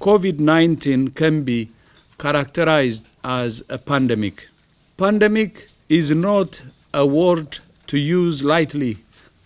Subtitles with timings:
[0.00, 1.68] COVID-19 can be
[2.16, 4.48] characterized as a pandemic.
[4.96, 8.96] Pandemic is not a word to use lightly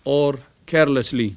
[0.03, 1.35] or carelessly.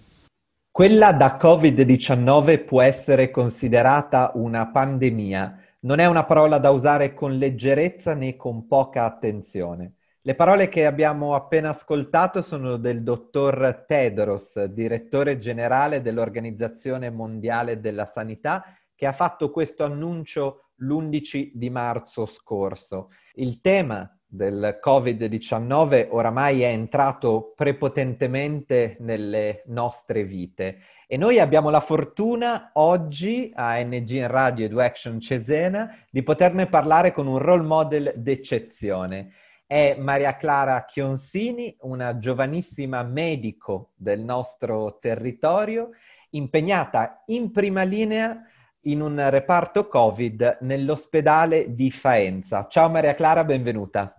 [0.71, 5.63] Quella da Covid-19 può essere considerata una pandemia.
[5.81, 9.95] Non è una parola da usare con leggerezza né con poca attenzione.
[10.21, 18.05] Le parole che abbiamo appena ascoltato sono del dottor Tedros, direttore generale dell'Organizzazione Mondiale della
[18.05, 18.63] Sanità
[18.97, 23.11] che ha fatto questo annuncio l'11 di marzo scorso.
[23.35, 31.81] Il tema del Covid-19 oramai è entrato prepotentemente nelle nostre vite e noi abbiamo la
[31.81, 34.81] fortuna oggi a NG in Radio Edu
[35.21, 39.33] Cesena di poterne parlare con un role model d'eccezione.
[39.65, 45.91] È Maria Clara Chionsini, una giovanissima medico del nostro territorio,
[46.31, 48.45] impegnata in prima linea
[48.87, 52.67] in un reparto Covid nell'ospedale di Faenza.
[52.69, 54.15] Ciao Maria Clara, benvenuta.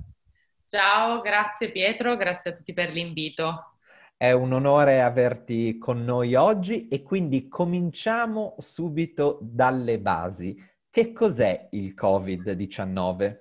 [0.70, 3.74] Ciao, grazie Pietro, grazie a tutti per l'invito.
[4.18, 10.56] È un onore averti con noi oggi e quindi cominciamo subito dalle basi.
[10.90, 13.36] Che cos'è il Covid-19?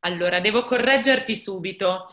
[0.00, 2.06] Allora, devo correggerti subito.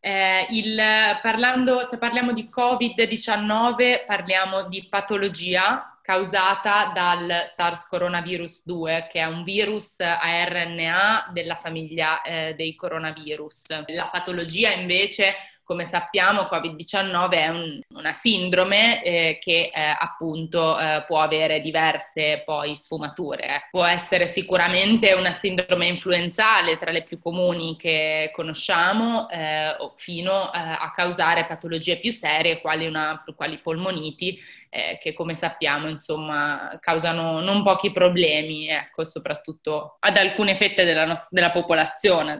[0.00, 0.76] Eh, il,
[1.22, 9.26] parlando, se parliamo di Covid-19 parliamo di patologia causata dal SARS coronavirus 2, che è
[9.26, 13.84] un virus a RNA della famiglia eh, dei coronavirus.
[13.86, 15.36] La patologia invece
[15.70, 22.42] come sappiamo Covid-19 è un, una sindrome eh, che eh, appunto eh, può avere diverse
[22.44, 23.44] poi sfumature.
[23.44, 23.60] Eh.
[23.70, 30.58] Può essere sicuramente una sindrome influenzale tra le più comuni che conosciamo, eh, fino eh,
[30.58, 34.40] a causare patologie più serie quali, una, quali polmoniti,
[34.70, 41.18] che come sappiamo insomma causano non pochi problemi, ecco, soprattutto ad alcune fette della, no-
[41.30, 42.38] della popolazione.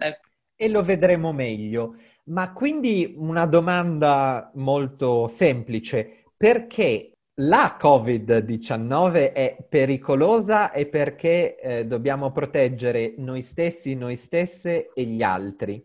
[0.55, 1.97] E lo vedremo meglio.
[2.25, 12.33] Ma quindi una domanda molto semplice, perché la Covid-19 è pericolosa e perché eh, dobbiamo
[12.33, 15.83] proteggere noi stessi, noi stesse e gli altri?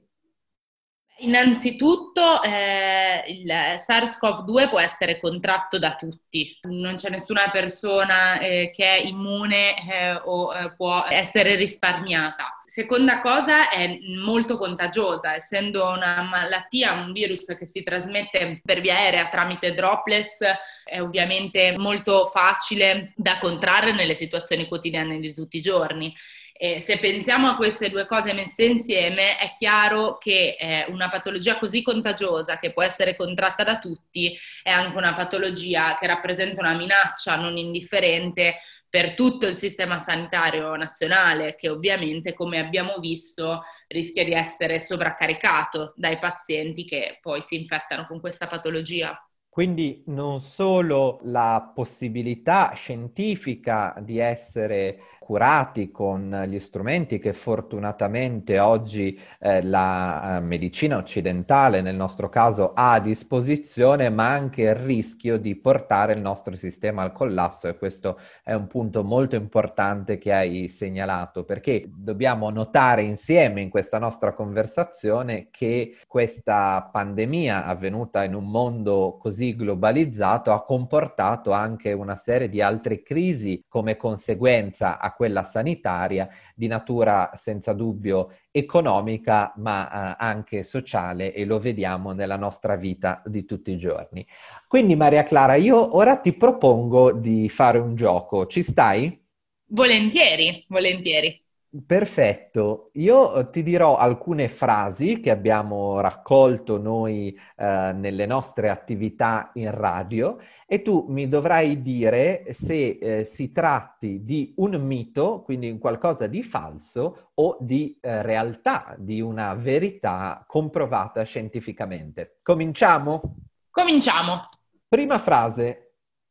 [1.19, 8.85] Innanzitutto eh, il SARS-CoV-2 può essere contratto da tutti, non c'è nessuna persona eh, che
[8.85, 12.54] è immune eh, o eh, può essere risparmiata.
[12.75, 18.97] Seconda cosa è molto contagiosa, essendo una malattia, un virus che si trasmette per via
[18.97, 20.39] aerea tramite droplets,
[20.83, 26.13] è ovviamente molto facile da contrarre nelle situazioni quotidiane di tutti i giorni.
[26.51, 31.57] Eh, se pensiamo a queste due cose messe insieme, è chiaro che eh, una patologia
[31.57, 36.73] così contagiosa, che può essere contratta da tutti, è anche una patologia che rappresenta una
[36.73, 38.57] minaccia non indifferente
[38.95, 45.91] per tutto il sistema sanitario nazionale, che ovviamente, come abbiamo visto, rischia di essere sovraccaricato
[45.97, 49.13] dai pazienti che poi si infettano con questa patologia.
[49.55, 59.17] Quindi non solo la possibilità scientifica di essere curati con gli strumenti che fortunatamente oggi
[59.39, 65.37] eh, la eh, medicina occidentale, nel nostro caso, ha a disposizione, ma anche il rischio
[65.39, 67.69] di portare il nostro sistema al collasso.
[67.69, 73.69] E questo è un punto molto importante che hai segnalato, perché dobbiamo notare insieme in
[73.69, 81.91] questa nostra conversazione che questa pandemia avvenuta in un mondo così globalizzato ha comportato anche
[81.91, 89.53] una serie di altre crisi come conseguenza a quella sanitaria di natura senza dubbio economica
[89.57, 94.25] ma eh, anche sociale e lo vediamo nella nostra vita di tutti i giorni.
[94.67, 99.21] Quindi Maria Clara, io ora ti propongo di fare un gioco, ci stai?
[99.67, 101.44] Volentieri, volentieri.
[101.83, 109.49] Perfetto, io eh, ti dirò alcune frasi che abbiamo raccolto noi eh, nelle nostre attività
[109.55, 115.77] in radio e tu mi dovrai dire se eh, si tratti di un mito, quindi
[115.77, 122.37] qualcosa di falso o di eh, realtà, di una verità comprovata scientificamente.
[122.41, 123.35] Cominciamo?
[123.69, 124.47] Cominciamo.
[124.87, 125.84] Prima frase,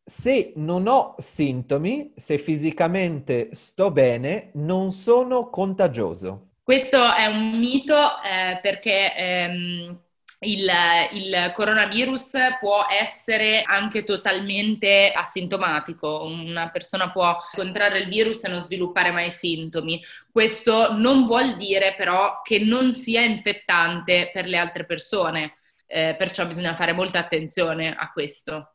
[0.04, 6.50] se non ho sintomi, se fisicamente sto bene, non sono contagioso.
[6.62, 9.98] Questo è un mito eh, perché ehm,
[10.40, 10.70] il,
[11.12, 18.62] il, coronavirus può essere anche totalmente asintomatico, una persona può contrarre il virus e non
[18.62, 20.02] sviluppare mai sintomi.
[20.30, 26.46] Questo non vuol dire però che non sia infettante per le altre persone, eh, perciò
[26.46, 28.73] bisogna fare molta attenzione a questo.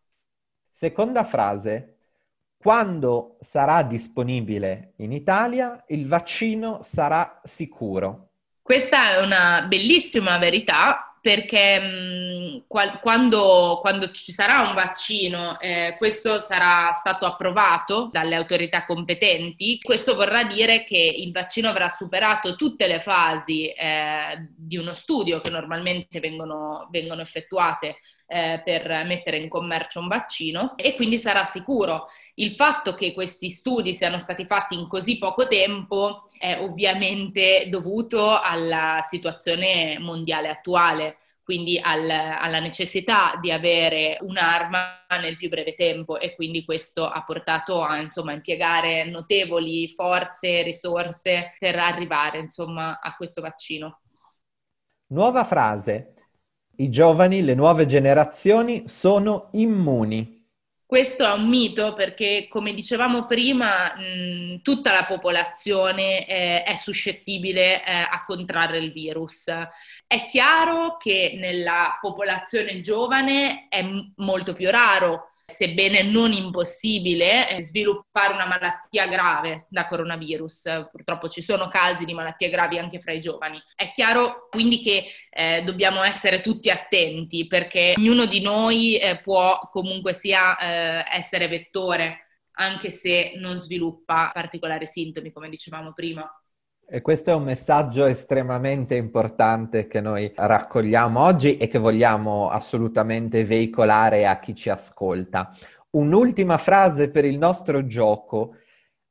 [0.79, 1.97] Seconda frase,
[2.55, 8.29] quando sarà disponibile in Italia il vaccino sarà sicuro.
[8.61, 15.95] Questa è una bellissima verità perché mh, qual- quando, quando, ci sarà un vaccino, eh,
[15.98, 22.56] questo sarà stato approvato dalle autorità competenti, questo vorrà dire che il vaccino avrà superato
[22.56, 29.38] tutte le fasi eh, di uno studio che normalmente vengono, vengono effettuate eh, per mettere
[29.38, 32.07] in commercio un vaccino e quindi sarà sicuro.
[32.39, 38.39] Il fatto che questi studi siano stati fatti in così poco tempo è ovviamente dovuto
[38.39, 46.18] alla situazione mondiale attuale, quindi al, alla necessità di avere un'arma nel più breve tempo
[46.18, 53.01] e quindi questo ha portato a insomma, impiegare notevoli forze e risorse per arrivare insomma,
[53.01, 54.00] a questo vaccino.
[55.07, 56.13] Nuova frase.
[56.77, 60.38] I giovani, le nuove generazioni sono immuni.
[60.89, 67.83] Questo è un mito perché, come dicevamo prima, mh, tutta la popolazione eh, è suscettibile
[67.86, 69.45] eh, a contrarre il virus.
[69.45, 77.61] È chiaro che nella popolazione giovane è m- molto più raro sebbene non impossibile, eh,
[77.63, 80.87] sviluppare una malattia grave da coronavirus.
[80.91, 83.61] Purtroppo ci sono casi di malattie gravi anche fra i giovani.
[83.75, 89.59] È chiaro quindi che eh, dobbiamo essere tutti attenti perché ognuno di noi eh, può
[89.71, 92.25] comunque sia eh, essere vettore
[92.59, 96.29] anche se non sviluppa particolari sintomi, come dicevamo prima.
[96.91, 103.45] E questo è un messaggio estremamente importante che noi raccogliamo oggi e che vogliamo assolutamente
[103.45, 105.56] veicolare a chi ci ascolta.
[105.91, 108.56] Un'ultima frase per il nostro gioco.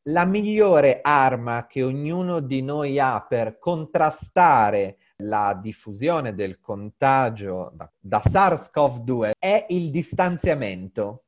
[0.09, 7.89] La migliore arma che ognuno di noi ha per contrastare la diffusione del contagio da,
[7.97, 11.27] da SARS-CoV-2 è il distanziamento.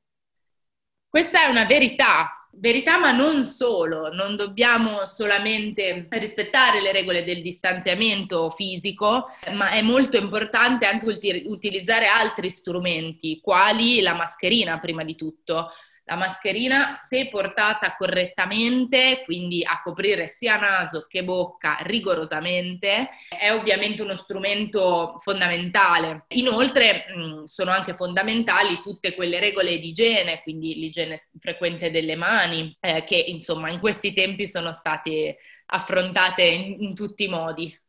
[1.09, 7.43] Questa è una verità, Verità, ma non solo, non dobbiamo solamente rispettare le regole del
[7.43, 15.15] distanziamento fisico, ma è molto importante anche utilizzare altri strumenti, quali la mascherina prima di
[15.15, 15.71] tutto.
[16.11, 24.03] La mascherina, se portata correttamente, quindi a coprire sia naso che bocca rigorosamente, è ovviamente
[24.03, 26.25] uno strumento fondamentale.
[26.31, 27.05] Inoltre
[27.45, 33.15] sono anche fondamentali tutte quelle regole di igiene, quindi l'igiene frequente delle mani, eh, che
[33.15, 35.37] insomma in questi tempi sono state
[35.67, 37.81] affrontate in, in tutti i modi.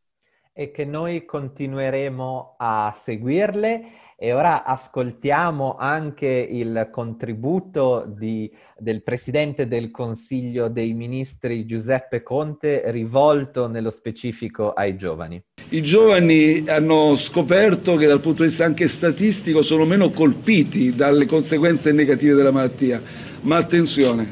[0.54, 8.48] E che noi continueremo a seguirle e ora ascoltiamo anche il contributo di,
[8.78, 15.42] del Presidente del Consiglio dei Ministri Giuseppe Conte rivolto nello specifico ai giovani.
[15.70, 21.26] I giovani hanno scoperto che dal punto di vista anche statistico sono meno colpiti dalle
[21.26, 23.02] conseguenze negative della malattia,
[23.42, 24.28] ma attenzione,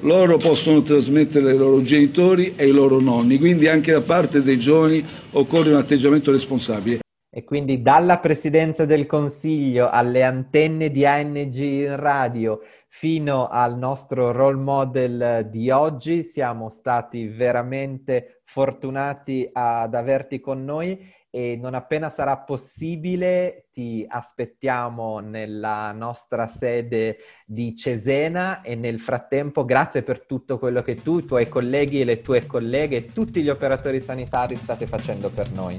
[0.00, 4.58] loro possono trasmettere ai loro genitori e ai loro nonni, quindi anche da parte dei
[4.58, 7.00] giovani occorre un atteggiamento responsabile.
[7.36, 14.32] E quindi dalla presidenza del Consiglio alle antenne di ANG in radio fino al nostro
[14.32, 22.08] role model di oggi siamo stati veramente fortunati ad averti con noi e non appena
[22.08, 30.58] sarà possibile ti aspettiamo nella nostra sede di Cesena e nel frattempo grazie per tutto
[30.58, 34.56] quello che tu, i tuoi colleghi e le tue colleghe e tutti gli operatori sanitari
[34.56, 35.78] state facendo per noi.